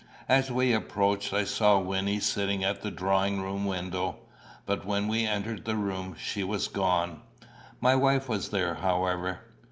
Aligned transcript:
As 0.27 0.49
we 0.51 0.73
approached, 0.73 1.31
I 1.31 1.43
saw 1.43 1.77
Wynnie 1.77 2.19
sitting 2.19 2.63
at 2.63 2.81
the 2.81 2.89
drawing 2.89 3.39
room 3.43 3.65
window; 3.65 4.15
but 4.65 4.83
when 4.83 5.07
we 5.07 5.27
entered 5.27 5.63
the 5.63 5.75
room, 5.75 6.15
she 6.17 6.43
was 6.43 6.67
gone. 6.67 7.21
My 7.79 7.93
wife 7.93 8.27
was 8.27 8.49
there, 8.49 8.73
however. 8.73 9.41